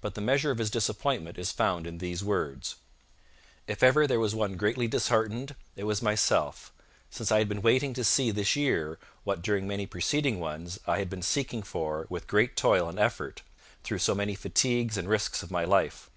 [0.00, 2.76] But the measure of his disappointment is found in these words:
[3.66, 6.72] If ever there was one greatly disheartened, it was myself,
[7.10, 11.00] since I had been waiting to see this year what during many preceding ones I
[11.00, 13.42] had been seeking for with great toil and effort,
[13.84, 16.08] through so many fatigues and risks of my life.